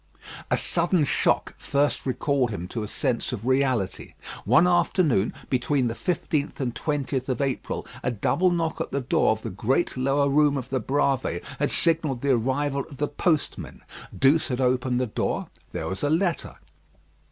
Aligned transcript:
A 0.49 0.57
sudden 0.57 1.03
shock 1.03 1.53
first 1.59 2.07
recalled 2.07 2.49
him 2.49 2.67
to 2.69 2.81
a 2.81 2.87
sense 2.87 3.31
of 3.31 3.45
reality. 3.45 4.15
One 4.45 4.65
afternoon, 4.65 5.31
between 5.47 5.89
the 5.89 5.93
15th 5.93 6.59
and 6.59 6.73
20th 6.73 7.29
of 7.29 7.39
April, 7.39 7.85
a 8.01 8.09
double 8.09 8.49
knock 8.49 8.81
at 8.81 8.91
the 8.91 9.01
door 9.01 9.29
of 9.29 9.43
the 9.43 9.51
great 9.51 9.95
lower 9.95 10.27
room 10.27 10.57
of 10.57 10.69
the 10.71 10.81
Bravées 10.81 11.43
had 11.59 11.69
signalled 11.69 12.21
the 12.23 12.31
arrival 12.33 12.83
of 12.89 12.97
the 12.97 13.07
postman. 13.07 13.83
Douce 14.17 14.47
had 14.47 14.59
opened 14.59 14.99
the 14.99 15.05
door; 15.05 15.49
there 15.71 15.87
was 15.87 16.01
a 16.01 16.09
letter. 16.09 16.55